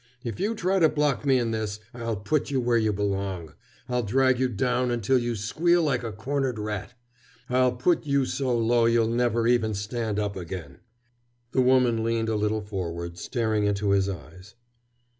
[0.23, 3.53] If you try to block me in this I'll put you where you belong.
[3.87, 6.95] I'll drag you down until you squeal like a cornered rat.
[7.51, 10.79] I'll put you so low you'll never even stand up again!"
[11.51, 14.55] The woman leaned a little forward, staring into his eyes.